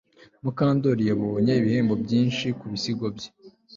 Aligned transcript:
Mukandoli 0.43 1.03
yabonye 1.09 1.51
ibihembo 1.59 1.93
byinshi 2.03 2.45
kubisigo 2.59 3.05
bye 3.15 3.29